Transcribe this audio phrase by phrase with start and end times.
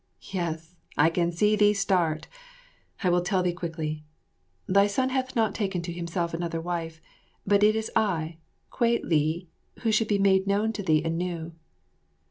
[0.33, 2.27] Yes, I can see thee start.
[3.03, 4.03] I will tell thee quickly.
[4.67, 6.99] Thy son hath not taken to himself another wife,
[7.45, 8.37] but it is I,
[8.71, 9.47] Kwei li,
[9.81, 11.53] who should be made known to thee anew.